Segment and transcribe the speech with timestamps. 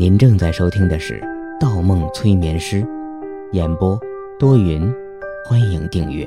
[0.00, 1.20] 您正在收听的是
[1.60, 2.82] 《盗梦催眠师》，
[3.52, 4.00] 演播
[4.38, 4.90] 多云，
[5.44, 6.26] 欢迎订阅。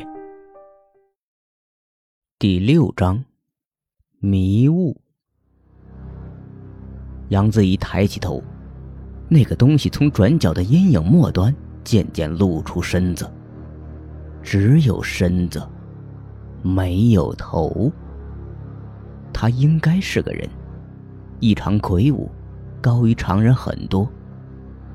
[2.38, 3.26] 第六章，
[4.20, 4.96] 迷雾。
[7.30, 8.44] 杨子怡抬起头，
[9.28, 11.52] 那个东西从转角的阴影末端
[11.84, 13.28] 渐渐露出身子，
[14.44, 15.60] 只有身子，
[16.62, 17.92] 没有头。
[19.34, 20.48] 他应该是个人，
[21.40, 22.30] 异常魁梧。
[22.84, 24.06] 高于常人很多，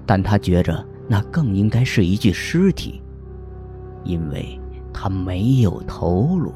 [0.05, 3.01] 但他觉着那更应该是一具尸体，
[4.05, 4.61] 因为
[4.93, 6.53] 他没有头颅，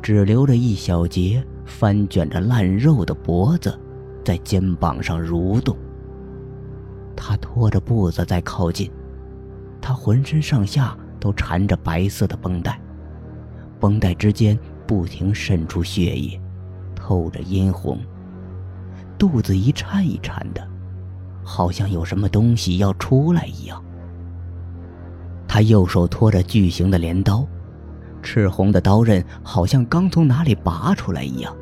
[0.00, 3.76] 只留着一小截翻卷着烂肉的脖子，
[4.24, 5.76] 在肩膀上蠕动。
[7.16, 8.88] 他拖着步子在靠近，
[9.80, 12.80] 他浑身上下都缠着白色的绷带，
[13.80, 16.40] 绷带之间不停渗出血液，
[16.94, 17.98] 透着殷红。
[19.18, 20.66] 肚子一颤一颤的，
[21.42, 23.82] 好像有什么东西要出来一样。
[25.46, 27.46] 他右手托着巨型的镰刀，
[28.22, 31.54] 赤红的刀刃好像刚从哪里拔出来一样。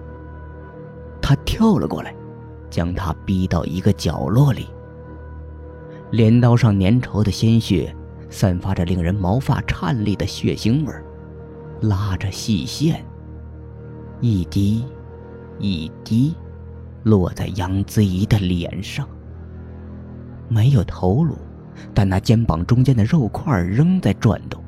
[1.20, 2.14] 他跳了过来，
[2.70, 4.66] 将他逼到一个角落里。
[6.10, 7.94] 镰刀上粘稠的鲜血，
[8.30, 10.92] 散发着令人毛发颤栗的血腥味
[11.82, 13.04] 拉着细线，
[14.20, 14.84] 一滴，
[15.58, 16.34] 一滴。
[17.04, 19.08] 落在杨子怡的脸上，
[20.48, 21.36] 没有头颅，
[21.92, 24.62] 但那肩膀中间的肉块仍在转动，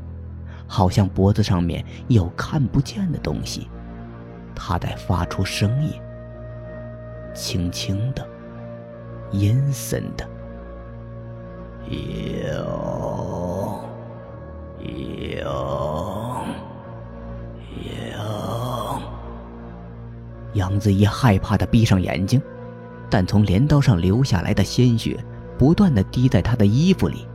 [0.67, 3.69] 好像脖子上面有看不见的东西，
[4.55, 5.93] 它在发出声音，
[7.35, 8.27] 轻轻的，
[9.31, 10.29] 阴森的，
[11.89, 11.97] 有，
[14.81, 15.45] 有，
[17.85, 18.44] 有。
[20.55, 22.41] 杨子怡害怕的闭上眼睛，
[23.11, 25.23] 但从镰刀上流下来的鲜血
[25.59, 27.27] 不断的滴在他的衣服里，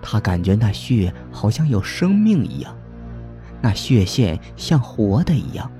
[0.00, 2.74] 他感觉那血好像有生命一样，
[3.60, 5.70] 那血线像活的一样，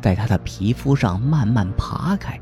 [0.00, 2.38] 在他的皮肤上慢慢爬开，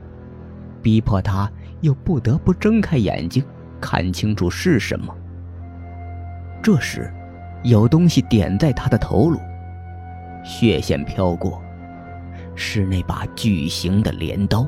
[0.83, 3.45] 逼迫他又不得不睁开眼睛
[3.81, 5.17] 看清楚是什么。
[6.61, 7.13] 这时，
[7.63, 9.39] 有东西点在他的头颅，
[10.45, 11.62] 血线飘过。
[12.55, 14.67] 是那把巨型的镰刀。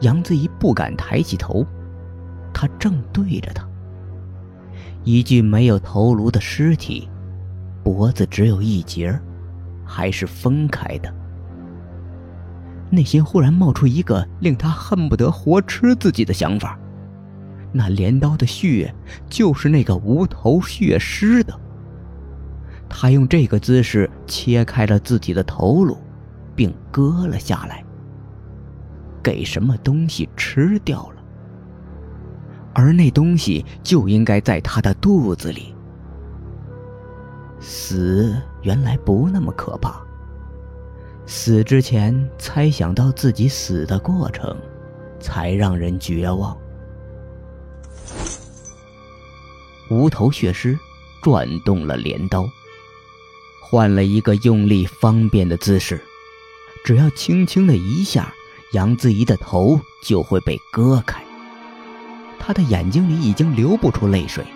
[0.00, 1.64] 杨子怡不敢抬起头，
[2.52, 3.66] 他正对着他。
[5.04, 7.08] 一具没有头颅的尸体，
[7.82, 9.18] 脖子只有一截
[9.84, 11.14] 还是分开的。
[12.90, 16.78] 内心忽然冒出一个令他恨不得活吃自己的想法：
[17.72, 18.94] 那镰刀的血
[19.28, 21.58] 就是那个无头血尸的。
[22.88, 25.96] 他用这个姿势切开了自己的头颅，
[26.54, 27.84] 并割了下来，
[29.22, 31.22] 给什么东西吃掉了。
[32.72, 35.74] 而那东西就应该在他的肚子里。
[37.58, 40.00] 死原来不那么可怕。
[41.24, 44.56] 死之前猜想到自己死的过程，
[45.18, 46.56] 才让人绝望。
[49.90, 50.78] 无头血尸
[51.22, 52.46] 转动了镰刀。
[53.68, 56.00] 换了一个用力方便的姿势，
[56.84, 58.32] 只要轻轻的一下，
[58.70, 61.20] 杨子怡的头就会被割开。
[62.38, 64.46] 他的眼睛里已经流不出泪水。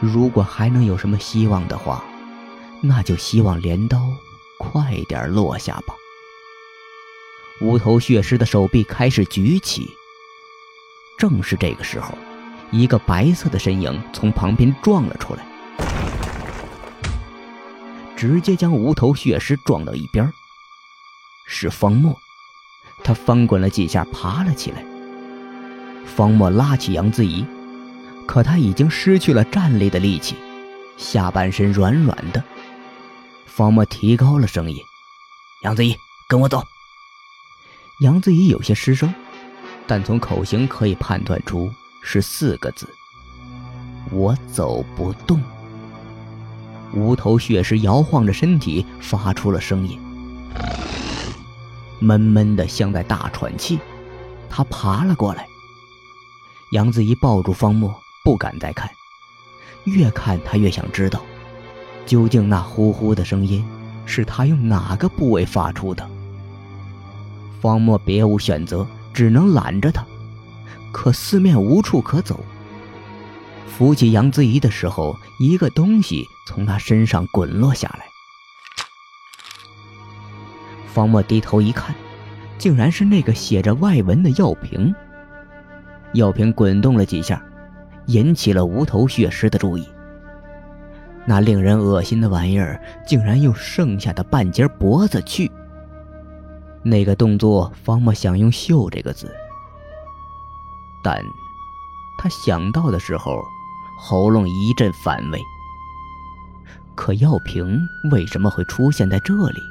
[0.00, 2.04] 如果还能有什么希望的话，
[2.80, 4.12] 那就希望镰刀
[4.58, 5.94] 快点落下吧。
[7.60, 9.88] 无头血尸的手臂开始举起。
[11.16, 12.18] 正是这个时候，
[12.72, 15.46] 一个白色的身影从旁边撞了出来。
[18.20, 20.30] 直接将无头血尸撞到一边
[21.46, 22.14] 是方墨，
[23.02, 24.84] 他翻滚了几下，爬了起来。
[26.04, 27.46] 方墨拉起杨子怡，
[28.26, 30.36] 可他已经失去了站立的力气，
[30.98, 32.44] 下半身软软的。
[33.46, 34.78] 方墨提高了声音
[35.64, 35.96] ：“杨子怡，
[36.28, 36.62] 跟我走。”
[38.04, 39.14] 杨子怡有些失声，
[39.86, 42.86] 但从口型可以判断出是四个字
[44.12, 45.42] ：“我走不动。”
[46.92, 49.98] 无头血尸摇晃着身体，发出了声音，
[52.00, 53.78] 闷闷的，像在大喘气。
[54.48, 55.46] 他爬了过来。
[56.72, 57.94] 杨子怡抱住方墨，
[58.24, 58.90] 不敢再看。
[59.84, 61.20] 越看他越想知道，
[62.06, 63.64] 究竟那呼呼的声音
[64.04, 66.08] 是他用哪个部位发出的。
[67.60, 70.04] 方墨别无选择，只能揽着他，
[70.92, 72.40] 可四面无处可走。
[73.68, 78.06] 扶起杨子怡的时候，一个东西从他身上滚落下来。
[80.92, 81.94] 方墨低头一看，
[82.58, 84.92] 竟然是那个写着外文的药瓶。
[86.14, 87.40] 药瓶滚动了几下，
[88.06, 89.88] 引起了无头血尸的注意。
[91.24, 95.48] 那令人恶心的玩意儿竟然用剩下的半截脖子去。
[96.82, 99.32] 那个动作，方莫想用“秀”这个字，
[101.04, 101.22] 但
[102.18, 103.40] 他想到的时候，
[104.00, 105.40] 喉咙一阵反胃。
[107.00, 109.62] 可药瓶为什么会出现在这里？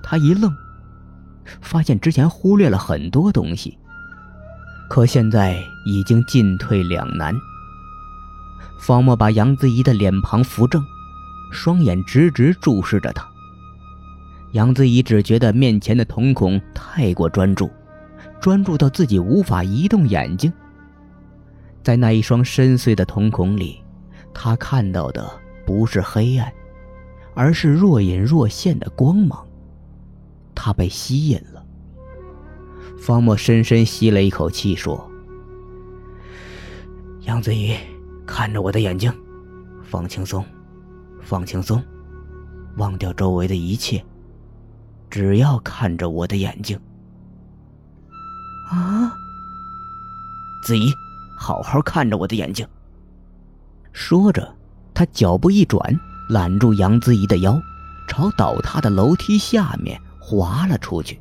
[0.00, 0.56] 他一愣，
[1.60, 3.76] 发现之前忽略了很多东西，
[4.88, 7.34] 可现在已经进退两难。
[8.78, 10.80] 方墨把杨子怡的脸庞扶正，
[11.50, 13.28] 双眼直直注视着他。
[14.52, 17.68] 杨子怡只觉得面前的瞳孔太过专注，
[18.40, 20.52] 专注到自己无法移动眼睛。
[21.82, 23.82] 在那一双深邃的瞳孔里，
[24.32, 25.28] 他看到的
[25.70, 26.52] 不是黑暗，
[27.32, 29.46] 而是若隐若现的光芒。
[30.52, 31.64] 他被吸引了。
[32.98, 35.08] 方墨深深吸了一口气，说
[37.22, 37.76] ：“杨子怡。”
[38.26, 39.12] 看着我的眼睛，
[39.82, 40.44] 放轻松，
[41.20, 41.82] 放轻松，
[42.76, 44.04] 忘掉周围的一切，
[45.08, 46.78] 只要看着我的眼睛。
[48.70, 49.12] 啊！
[50.64, 50.92] 子怡，
[51.36, 52.66] 好好看着我的眼睛。
[53.92, 54.52] 说着，
[55.00, 55.80] 他脚步一转，
[56.28, 57.58] 揽住杨子怡的腰，
[58.06, 61.18] 朝倒塌的楼梯下面滑了出去。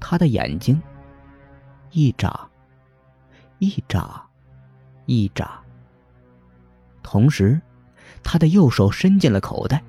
[0.00, 0.80] 他的眼睛
[1.90, 2.48] 一眨，
[3.58, 4.26] 一眨，
[5.04, 5.62] 一眨。
[7.02, 7.60] 同时，
[8.22, 9.84] 他的右手伸进了口袋，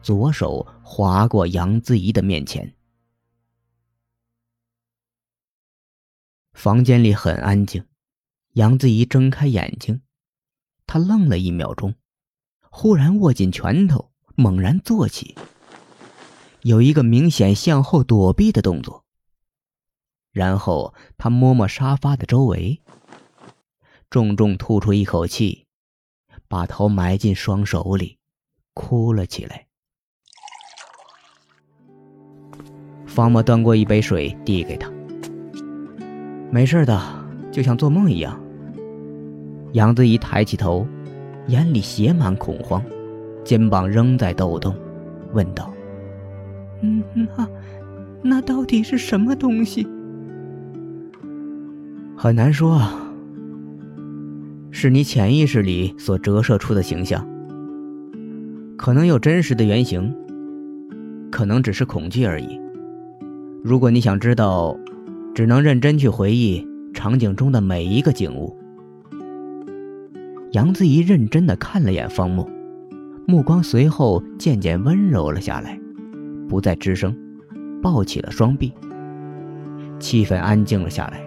[0.00, 2.72] 左手划过杨子怡的面前。
[6.52, 7.84] 房间里很安静，
[8.52, 10.00] 杨子怡睁开眼睛，
[10.92, 11.94] 他愣了一秒钟，
[12.68, 15.36] 忽然握紧拳头，猛然坐起，
[16.62, 19.04] 有一个明显向后躲避的动作。
[20.32, 22.82] 然后他摸摸沙发的周围，
[24.10, 25.68] 重重吐出一口气。
[26.48, 28.18] 把头埋进双手里，
[28.74, 29.68] 哭了起来。
[33.06, 34.90] 方墨端过一杯水递给他
[36.50, 37.00] ：“没事的，
[37.52, 38.36] 就像做梦一样。”
[39.72, 40.86] 杨子怡抬起头，
[41.46, 42.82] 眼里写满恐慌，
[43.44, 44.74] 肩膀仍在抖动，
[45.32, 45.72] 问道
[46.82, 47.48] ：“嗯，那
[48.22, 49.86] 那到底是什么东西？”
[52.16, 53.06] 很难说啊。
[54.72, 57.26] 是你潜意识里所折射出的形象，
[58.78, 60.14] 可能有真实的原型，
[61.30, 62.58] 可能只是恐惧而已。
[63.62, 64.76] 如果你想知道，
[65.34, 68.56] 只能认真去回忆场景中的每一个景物。
[70.52, 72.50] 杨子怡认真的看了眼方木，
[73.24, 75.78] 目光随后渐渐温柔了下来，
[76.48, 77.16] 不再吱声，
[77.80, 78.72] 抱起了双臂。
[80.00, 81.20] 气氛安静了下来。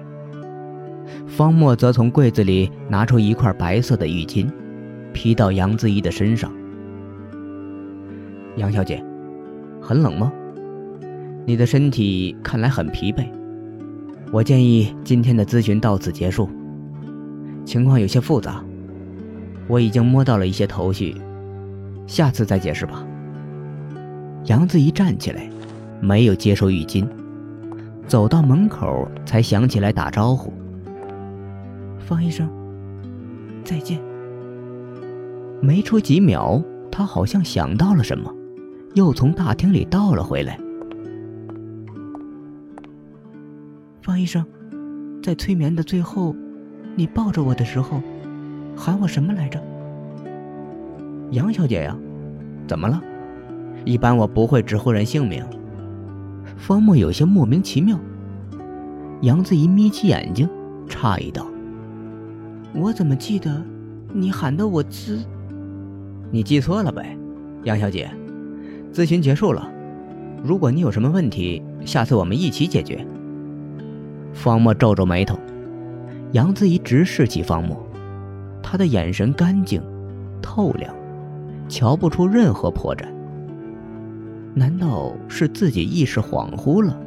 [1.26, 4.46] 方墨则从柜子里拿出一块白色的浴巾，
[5.14, 6.52] 披到杨子怡的身上。
[8.58, 9.02] 杨小姐，
[9.82, 10.34] 很冷吗？
[11.46, 13.26] 你的身体看来很疲惫。
[14.34, 16.50] 我建议今天的咨询到此结束。
[17.64, 18.62] 情况有些复杂，
[19.68, 21.16] 我已经摸到了一些头绪，
[22.06, 23.06] 下次再解释吧。
[24.46, 25.50] 杨子怡站起来，
[26.02, 27.08] 没有接受浴巾，
[28.08, 30.52] 走到门口才想起来打招呼。
[31.98, 32.50] 方医生，
[33.64, 34.00] 再见。
[35.62, 36.62] 没出几秒，
[36.92, 38.30] 他好像想到了什么，
[38.96, 40.60] 又从大厅里倒了回来。
[44.02, 44.46] 方医生，
[45.24, 46.36] 在催眠的最后，
[46.98, 48.02] 你抱着我的时候，
[48.76, 49.62] 喊我什么来着？
[51.32, 51.98] 杨小姐呀，
[52.68, 53.02] 怎么了？
[53.86, 55.46] 一般我不会直呼人姓名。
[56.58, 58.00] 方木有些莫名其妙。
[59.22, 60.48] 杨子怡眯起眼睛，
[60.88, 61.46] 诧异道。
[62.74, 63.64] 我怎么记得，
[64.12, 65.20] 你喊的我滋？
[66.32, 67.18] 你记错了呗，
[67.64, 68.10] 杨小姐。
[68.92, 69.68] 咨询结束了，
[70.44, 73.06] 如果你有什么问题，下次我们一起解决。
[74.34, 75.38] 方墨皱皱眉头，
[76.34, 77.78] 杨子怡直视起方墨，
[78.64, 79.80] 他的眼神干净、
[80.42, 80.96] 透亮，
[81.70, 83.06] 瞧不出任何破绽。
[84.56, 86.98] 难道是自己意识恍惚了？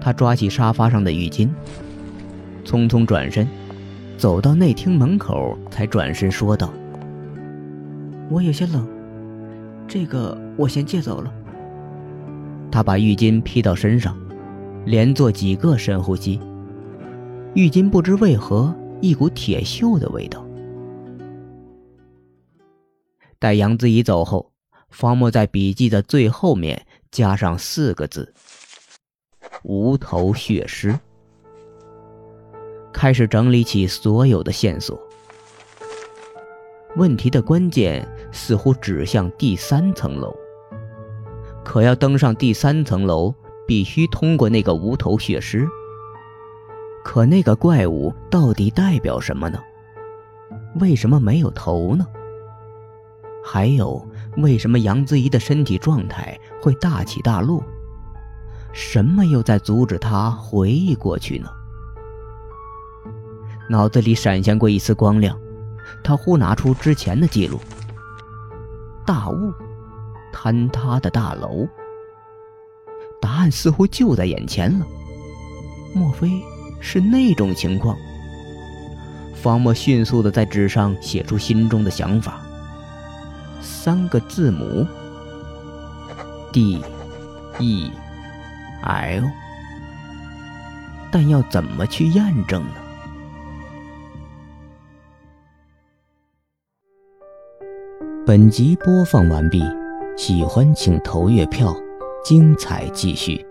[0.00, 1.48] 他抓起沙发上的浴巾，
[2.64, 3.48] 匆匆转身。
[4.16, 6.70] 走到内厅门口，才转身说道
[8.30, 8.86] ：“我有些冷，
[9.88, 11.32] 这个我先借走了。”
[12.70, 14.16] 他把浴巾披到身上，
[14.84, 16.38] 连做几个深呼吸。
[17.54, 18.72] 浴巾不知为何
[19.04, 20.42] 一股铁锈的味道。
[23.38, 24.50] 待杨子怡走后，
[24.88, 28.32] 方墨在笔记的最后面加上四个字
[29.62, 30.98] ：“无头血尸。”
[32.94, 34.98] 开始整理起所有的线索。
[36.96, 40.34] 问题的关键似乎指向第三层楼，
[41.62, 43.34] 可要登上第三层楼，
[43.66, 45.68] 必须通过那个无头血尸。
[47.04, 49.60] 可那个怪物到底代表什么呢？
[50.80, 52.04] 为什么没有头呢？
[53.44, 54.04] 还有，
[54.38, 57.62] 为什么杨子怡的身体状态会大起大落？
[58.72, 61.48] 什么又在阻止他回忆过去呢？
[63.68, 65.38] 脑子里闪现过一丝光亮。
[66.02, 67.60] 他忽拿出之前的记录：
[69.06, 69.52] 大雾、
[70.32, 71.68] 坍塌的大楼。
[73.20, 74.86] 答案似乎就在眼前了，
[75.94, 76.30] 莫非
[76.84, 77.96] 是那种情况？
[79.32, 82.42] 方墨迅速的在纸上写出心中的想法：
[83.62, 84.86] 三个字母
[86.52, 86.82] ，D、
[87.58, 87.90] E、
[88.82, 89.24] L。
[91.10, 92.74] 但要怎么去验证呢？
[98.26, 99.62] 本集播放完毕，
[100.16, 101.74] 喜欢请投月票，
[102.24, 103.46] 精彩继续。